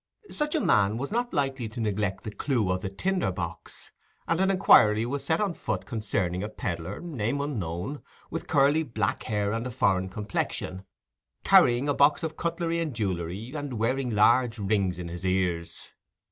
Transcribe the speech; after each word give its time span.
Such 0.31 0.55
a 0.55 0.59
man 0.59 0.97
was 0.97 1.11
not 1.11 1.31
likely 1.31 1.69
to 1.69 1.79
neglect 1.79 2.23
the 2.23 2.31
clue 2.33 2.71
of 2.71 2.81
the 2.81 2.89
tinder 2.89 3.31
box, 3.31 3.91
and 4.27 4.41
an 4.41 4.49
inquiry 4.49 5.05
was 5.05 5.23
set 5.23 5.39
on 5.39 5.53
foot 5.53 5.85
concerning 5.85 6.41
a 6.41 6.49
pedlar, 6.49 6.99
name 7.01 7.39
unknown, 7.39 8.01
with 8.31 8.47
curly 8.47 8.81
black 8.81 9.21
hair 9.25 9.51
and 9.53 9.67
a 9.67 9.69
foreign 9.69 10.09
complexion, 10.09 10.85
carrying 11.43 11.87
a 11.87 11.93
box 11.93 12.23
of 12.23 12.35
cutlery 12.35 12.79
and 12.79 12.95
jewellery, 12.95 13.53
and 13.53 13.73
wearing 13.77 14.09
large 14.09 14.57
rings 14.57 14.97
in 14.97 15.07
his 15.07 15.23
ears. 15.23 15.91